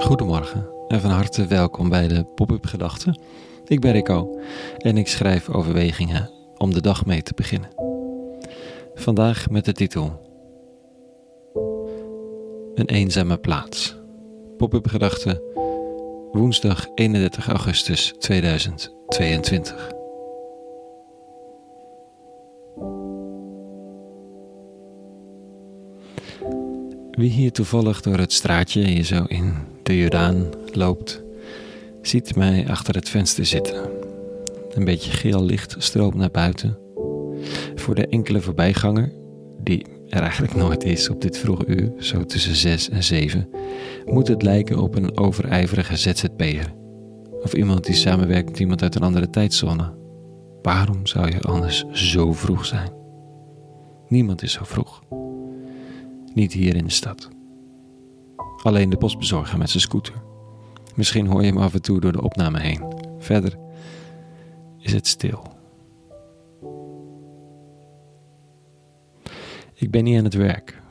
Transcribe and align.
Goedemorgen 0.00 0.68
en 0.88 1.00
van 1.00 1.10
harte 1.10 1.46
welkom 1.46 1.88
bij 1.88 2.08
de 2.08 2.24
Pop-up 2.24 2.66
Gedachten. 2.66 3.20
Ik 3.64 3.80
ben 3.80 3.92
Rico 3.92 4.40
en 4.78 4.96
ik 4.96 5.08
schrijf 5.08 5.48
overwegingen 5.48 6.30
om 6.56 6.72
de 6.72 6.80
dag 6.80 7.06
mee 7.06 7.22
te 7.22 7.32
beginnen. 7.34 7.70
Vandaag 8.94 9.50
met 9.50 9.64
de 9.64 9.72
titel 9.72 10.20
Een 12.74 12.86
eenzame 12.86 13.38
plaats. 13.38 13.96
Pop-up 14.56 14.86
Gedachten, 14.86 15.42
woensdag 16.32 16.86
31 16.94 17.48
augustus 17.48 18.14
2022. 18.18 19.90
Wie 27.10 27.30
hier 27.30 27.52
toevallig 27.52 28.00
door 28.00 28.18
het 28.18 28.32
straatje 28.32 28.86
hier 28.86 29.04
zo 29.04 29.24
in 29.24 29.69
de 29.82 29.98
Jordaan 29.98 30.48
loopt, 30.72 31.22
ziet 32.02 32.36
mij 32.36 32.68
achter 32.68 32.94
het 32.94 33.08
venster 33.08 33.46
zitten. 33.46 33.90
Een 34.70 34.84
beetje 34.84 35.10
geel 35.10 35.44
licht 35.44 35.74
stroomt 35.78 36.14
naar 36.14 36.30
buiten. 36.30 36.78
Voor 37.74 37.94
de 37.94 38.06
enkele 38.06 38.40
voorbijganger, 38.40 39.12
die 39.62 39.86
er 40.08 40.20
eigenlijk 40.22 40.54
nooit 40.54 40.84
is 40.84 41.08
op 41.08 41.20
dit 41.20 41.38
vroege 41.38 41.66
uur, 41.66 41.92
zo 41.98 42.24
tussen 42.24 42.56
zes 42.56 42.88
en 42.88 43.04
zeven, 43.04 43.48
moet 44.04 44.28
het 44.28 44.42
lijken 44.42 44.78
op 44.78 44.94
een 44.94 45.18
overijverige 45.18 45.96
ZZP'er. 45.96 46.74
Of 47.42 47.54
iemand 47.54 47.84
die 47.84 47.94
samenwerkt 47.94 48.48
met 48.50 48.58
iemand 48.58 48.82
uit 48.82 48.94
een 48.94 49.02
andere 49.02 49.30
tijdzone. 49.30 49.94
Waarom 50.62 51.06
zou 51.06 51.30
je 51.30 51.40
anders 51.40 51.84
zo 51.92 52.32
vroeg 52.32 52.66
zijn? 52.66 52.92
Niemand 54.08 54.42
is 54.42 54.52
zo 54.52 54.64
vroeg. 54.64 55.02
Niet 56.34 56.52
hier 56.52 56.76
in 56.76 56.84
de 56.84 56.90
stad. 56.90 57.28
Alleen 58.62 58.90
de 58.90 58.96
postbezorger 58.96 59.58
met 59.58 59.70
zijn 59.70 59.82
scooter. 59.82 60.14
Misschien 60.94 61.26
hoor 61.26 61.40
je 61.40 61.46
hem 61.46 61.58
af 61.58 61.74
en 61.74 61.82
toe 61.82 62.00
door 62.00 62.12
de 62.12 62.22
opname 62.22 62.60
heen. 62.60 62.94
Verder 63.18 63.58
is 64.78 64.92
het 64.92 65.06
stil. 65.06 65.58
Ik 69.74 69.90
ben 69.90 70.04
niet 70.04 70.18
aan 70.18 70.24
het 70.24 70.34
werk. 70.34 70.82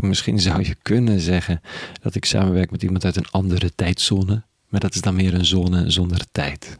Misschien 0.00 0.40
zou 0.40 0.62
je 0.62 0.74
kunnen 0.74 1.20
zeggen 1.20 1.60
dat 2.02 2.14
ik 2.14 2.24
samenwerk 2.24 2.70
met 2.70 2.82
iemand 2.82 3.04
uit 3.04 3.16
een 3.16 3.30
andere 3.30 3.74
tijdzone, 3.74 4.44
maar 4.68 4.80
dat 4.80 4.94
is 4.94 5.00
dan 5.00 5.14
meer 5.14 5.34
een 5.34 5.44
zone 5.44 5.90
zonder 5.90 6.30
tijd. 6.32 6.78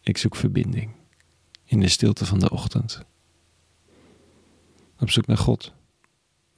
Ik 0.00 0.18
zoek 0.18 0.36
verbinding 0.36 0.90
in 1.64 1.80
de 1.80 1.88
stilte 1.88 2.26
van 2.26 2.38
de 2.38 2.50
ochtend. 2.50 3.04
Op 4.98 5.10
zoek 5.10 5.26
naar 5.26 5.38
God, 5.38 5.72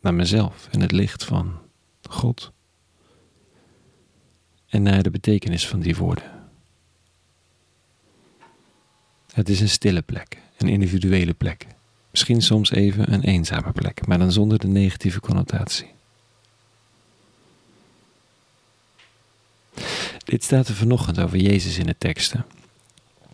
naar 0.05 0.15
mezelf 0.15 0.69
en 0.71 0.81
het 0.81 0.93
licht 0.93 1.25
van 1.25 1.59
God. 2.09 2.53
En 4.69 4.83
naar 4.83 5.03
de 5.03 5.11
betekenis 5.11 5.69
van 5.69 5.81
die 5.81 5.97
woorden. 5.97 6.25
Het 9.33 9.49
is 9.49 9.61
een 9.61 9.69
stille 9.69 10.03
plek, 10.03 10.39
een 10.59 10.69
individuele 10.69 11.33
plek. 11.33 11.67
Misschien 12.11 12.43
soms 12.43 12.71
even 12.71 13.13
een 13.13 13.23
eenzame 13.23 13.73
plek, 13.73 14.07
maar 14.07 14.19
dan 14.19 14.33
zonder 14.33 14.59
de 14.59 14.67
negatieve 14.67 15.21
connotatie. 15.21 15.93
Dit 20.25 20.45
staat 20.45 20.69
er 20.69 20.75
vanochtend 20.75 21.21
over 21.21 21.39
Jezus 21.39 21.79
in 21.79 21.87
de 21.87 21.99
teksten. 21.99 22.47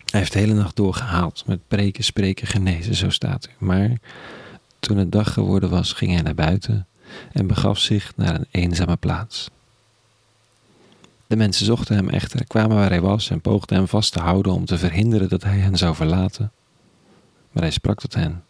Hij 0.04 0.20
heeft 0.20 0.32
de 0.32 0.38
hele 0.38 0.54
nacht 0.54 0.76
doorgehaald 0.76 1.46
met 1.46 1.68
preken, 1.68 2.04
spreken, 2.04 2.46
genezen, 2.46 2.94
zo 2.94 3.10
staat 3.10 3.44
er. 3.44 3.50
Maar 3.58 3.98
toen 4.80 4.96
het 4.96 5.12
dag 5.12 5.32
geworden 5.32 5.70
was, 5.70 5.92
ging 5.92 6.12
hij 6.12 6.22
naar 6.22 6.34
buiten 6.34 6.86
en 7.32 7.46
begaf 7.46 7.78
zich 7.78 8.12
naar 8.16 8.34
een 8.34 8.46
eenzame 8.50 8.96
plaats. 8.96 9.50
De 11.26 11.36
mensen 11.36 11.66
zochten 11.66 11.96
hem 11.96 12.08
echter, 12.08 12.46
kwamen 12.46 12.76
waar 12.76 12.88
hij 12.88 13.00
was 13.00 13.30
en 13.30 13.40
poogden 13.40 13.76
hem 13.76 13.88
vast 13.88 14.12
te 14.12 14.20
houden 14.20 14.52
om 14.52 14.64
te 14.64 14.78
verhinderen 14.78 15.28
dat 15.28 15.42
hij 15.42 15.58
hen 15.58 15.76
zou 15.76 15.94
verlaten. 15.94 16.52
Maar 17.52 17.62
hij 17.62 17.72
sprak 17.72 18.00
tot 18.00 18.14
hen. 18.14 18.42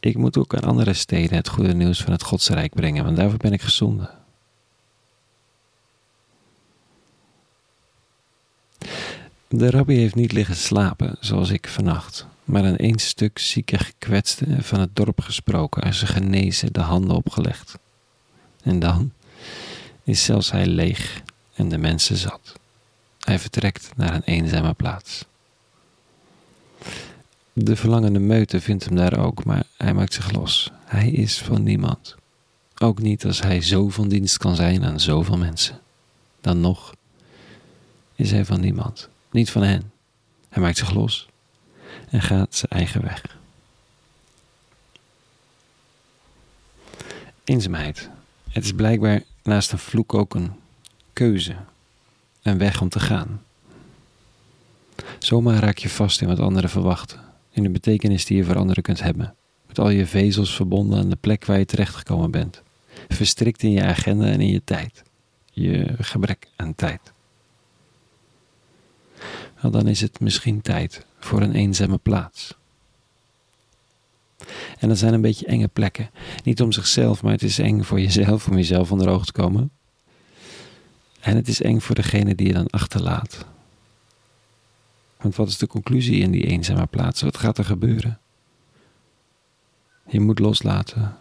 Ik 0.00 0.16
moet 0.16 0.38
ook 0.38 0.54
aan 0.54 0.68
andere 0.68 0.92
steden 0.92 1.36
het 1.36 1.48
goede 1.48 1.74
nieuws 1.74 2.02
van 2.02 2.12
het 2.12 2.22
Godsrijk 2.22 2.74
brengen, 2.74 3.04
want 3.04 3.16
daarvoor 3.16 3.38
ben 3.38 3.52
ik 3.52 3.62
gezonden. 3.62 4.10
De 9.48 9.70
rabbi 9.70 9.96
heeft 9.96 10.14
niet 10.14 10.32
liggen 10.32 10.56
slapen, 10.56 11.16
zoals 11.20 11.50
ik 11.50 11.68
vannacht, 11.68 12.26
maar 12.44 12.64
aan 12.64 12.76
één 12.76 12.98
stuk 12.98 13.38
zieke 13.38 13.78
gekwetste 13.78 14.62
van 14.62 14.80
het 14.80 14.96
dorp 14.96 15.20
gesproken, 15.20 15.82
en 15.82 15.94
ze 15.94 16.06
genezen, 16.06 16.72
de 16.72 16.80
handen 16.80 17.16
opgelegd. 17.16 17.78
En 18.62 18.78
dan 18.78 19.12
is 20.02 20.24
zelfs 20.24 20.50
hij 20.50 20.66
leeg 20.66 21.22
en 21.54 21.68
de 21.68 21.78
mensen 21.78 22.16
zat. 22.16 22.52
Hij 23.18 23.38
vertrekt 23.38 23.90
naar 23.96 24.14
een 24.14 24.22
eenzame 24.24 24.72
plaats. 24.74 25.24
De 27.52 27.76
verlangende 27.76 28.18
meute 28.18 28.60
vindt 28.60 28.84
hem 28.84 28.94
daar 28.94 29.18
ook, 29.18 29.44
maar 29.44 29.62
hij 29.76 29.94
maakt 29.94 30.12
zich 30.12 30.30
los. 30.30 30.70
Hij 30.84 31.10
is 31.10 31.38
van 31.38 31.62
niemand. 31.62 32.16
Ook 32.78 33.02
niet 33.02 33.24
als 33.24 33.40
hij 33.40 33.60
zo 33.62 33.88
van 33.88 34.08
dienst 34.08 34.38
kan 34.38 34.54
zijn 34.54 34.84
aan 34.84 35.00
zoveel 35.00 35.38
mensen. 35.38 35.80
Dan 36.40 36.60
nog 36.60 36.94
is 38.14 38.30
hij 38.30 38.44
van 38.44 38.60
niemand, 38.60 39.08
niet 39.30 39.50
van 39.50 39.62
hen. 39.62 39.92
Hij 40.48 40.62
maakt 40.62 40.76
zich 40.76 40.94
los 40.94 41.28
en 42.10 42.22
gaat 42.22 42.54
zijn 42.54 42.70
eigen 42.70 43.02
weg. 43.02 43.36
Eenzaamheid. 47.44 48.10
Het 48.48 48.64
is 48.64 48.72
blijkbaar 48.72 49.22
naast 49.42 49.72
een 49.72 49.78
vloek 49.78 50.14
ook 50.14 50.34
een 50.34 50.52
keuze, 51.12 51.56
een 52.42 52.58
weg 52.58 52.80
om 52.80 52.88
te 52.88 53.00
gaan. 53.00 53.42
Zomaar 55.18 55.58
raak 55.58 55.78
je 55.78 55.88
vast 55.88 56.20
in 56.20 56.28
wat 56.28 56.38
anderen 56.38 56.70
verwachten, 56.70 57.20
in 57.50 57.62
de 57.62 57.70
betekenis 57.70 58.24
die 58.24 58.36
je 58.36 58.44
voor 58.44 58.58
anderen 58.58 58.82
kunt 58.82 59.02
hebben, 59.02 59.34
met 59.66 59.78
al 59.78 59.90
je 59.90 60.06
vezels 60.06 60.54
verbonden 60.54 60.98
aan 60.98 61.08
de 61.08 61.16
plek 61.16 61.44
waar 61.44 61.58
je 61.58 61.64
terechtgekomen 61.64 62.30
bent, 62.30 62.62
verstrikt 63.08 63.62
in 63.62 63.70
je 63.70 63.84
agenda 63.84 64.26
en 64.26 64.40
in 64.40 64.48
je 64.48 64.64
tijd, 64.64 65.02
je 65.50 65.94
gebrek 65.98 66.48
aan 66.56 66.74
tijd. 66.74 67.12
Wel, 69.60 69.70
dan 69.70 69.86
is 69.86 70.00
het 70.00 70.20
misschien 70.20 70.60
tijd 70.60 71.06
voor 71.18 71.42
een 71.42 71.54
eenzame 71.54 71.98
plaats. 71.98 72.56
En 74.78 74.88
dat 74.88 74.98
zijn 74.98 75.14
een 75.14 75.20
beetje 75.20 75.46
enge 75.46 75.68
plekken. 75.68 76.10
Niet 76.44 76.62
om 76.62 76.72
zichzelf, 76.72 77.22
maar 77.22 77.32
het 77.32 77.42
is 77.42 77.58
eng 77.58 77.82
voor 77.82 78.00
jezelf, 78.00 78.48
om 78.48 78.56
jezelf 78.56 78.92
onder 78.92 79.08
oog 79.08 79.24
te 79.24 79.32
komen. 79.32 79.70
En 81.20 81.36
het 81.36 81.48
is 81.48 81.62
eng 81.62 81.80
voor 81.80 81.94
degene 81.94 82.34
die 82.34 82.46
je 82.46 82.52
dan 82.52 82.70
achterlaat. 82.70 83.44
Want 85.20 85.36
wat 85.36 85.48
is 85.48 85.58
de 85.58 85.66
conclusie 85.66 86.22
in 86.22 86.30
die 86.30 86.46
eenzame 86.46 86.86
plaats? 86.86 87.22
Wat 87.22 87.36
gaat 87.36 87.58
er 87.58 87.64
gebeuren? 87.64 88.18
Je 90.06 90.20
moet 90.20 90.38
loslaten. 90.38 91.16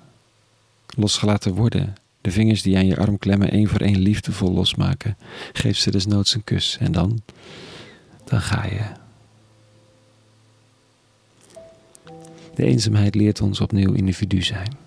Losgelaten 0.95 1.53
worden. 1.53 1.95
De 2.21 2.31
vingers 2.31 2.61
die 2.61 2.77
aan 2.77 2.85
je 2.85 2.97
arm 2.97 3.17
klemmen, 3.17 3.51
één 3.51 3.67
voor 3.67 3.79
één 3.79 3.99
liefdevol 3.99 4.51
losmaken. 4.51 5.17
Geef 5.53 5.77
ze 5.77 5.91
desnoods 5.91 6.33
een 6.33 6.43
kus 6.43 6.77
en 6.79 6.91
dan, 6.91 7.21
dan 8.29 8.41
ga 8.41 8.65
je. 8.65 8.81
De 12.55 12.63
eenzaamheid 12.63 13.15
leert 13.15 13.41
ons 13.41 13.61
opnieuw 13.61 13.93
individu 13.93 14.41
zijn. 14.41 14.77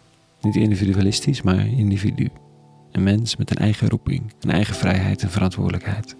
Niet 0.41 0.56
individualistisch, 0.56 1.43
maar 1.43 1.67
individu. 1.67 2.28
Een 2.93 3.03
mens 3.03 3.37
met 3.37 3.51
een 3.51 3.56
eigen 3.56 3.89
roeping, 3.89 4.33
een 4.41 4.51
eigen 4.51 4.75
vrijheid 4.75 5.23
en 5.23 5.31
verantwoordelijkheid. 5.31 6.17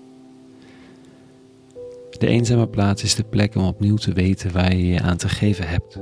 De 2.19 2.27
eenzame 2.27 2.67
plaats 2.67 3.03
is 3.03 3.15
de 3.15 3.23
plek 3.23 3.55
om 3.55 3.65
opnieuw 3.65 3.97
te 3.97 4.13
weten 4.13 4.53
waar 4.53 4.75
je 4.75 4.87
je 4.87 5.01
aan 5.01 5.17
te 5.17 5.29
geven 5.29 5.69
hebt. 5.69 5.99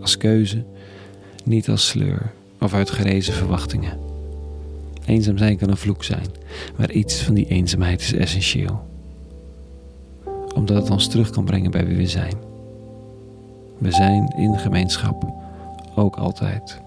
Als 0.00 0.16
keuze, 0.16 0.64
niet 1.44 1.68
als 1.68 1.88
sleur 1.88 2.32
of 2.60 2.74
uit 2.74 2.90
gerezen 2.90 3.34
verwachtingen. 3.34 3.98
Eenzaam 5.06 5.38
zijn 5.38 5.56
kan 5.56 5.70
een 5.70 5.76
vloek 5.76 6.04
zijn, 6.04 6.26
maar 6.76 6.90
iets 6.90 7.22
van 7.22 7.34
die 7.34 7.46
eenzaamheid 7.46 8.00
is 8.00 8.12
essentieel. 8.12 8.87
Omdat 10.58 10.76
het 10.76 10.90
ons 10.90 11.08
terug 11.08 11.30
kan 11.30 11.44
brengen 11.44 11.70
bij 11.70 11.86
wie 11.86 11.96
we 11.96 12.06
zijn. 12.06 12.34
We 13.78 13.92
zijn 13.92 14.28
in 14.28 14.58
gemeenschap 14.58 15.32
ook 15.94 16.16
altijd 16.16 16.80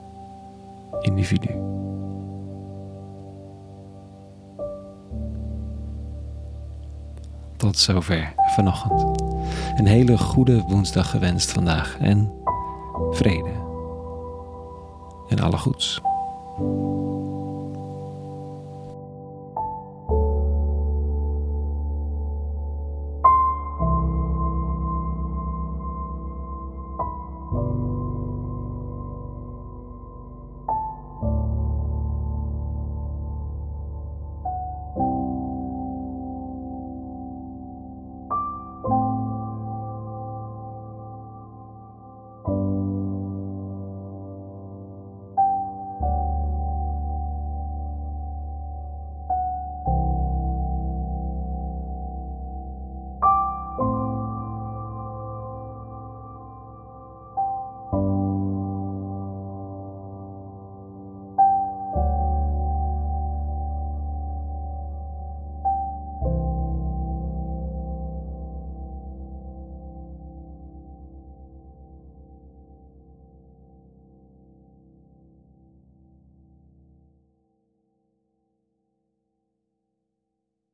individu. 1.01 1.56
Tot 7.57 7.77
zover 7.77 8.33
vanochtend. 8.35 9.21
Een 9.75 9.85
hele 9.85 10.17
goede 10.17 10.62
woensdag 10.67 11.09
gewenst 11.09 11.51
vandaag 11.51 11.97
en 12.00 12.31
vrede 13.12 13.51
en 15.29 15.39
alle 15.39 15.57
goeds. 15.57 16.01